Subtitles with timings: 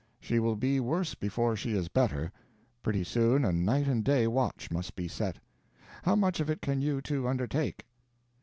[0.19, 2.31] She will be worse before she is better.
[2.81, 5.37] Pretty soon a night and day watch must be set.
[6.01, 7.85] How much of it can you two undertake?"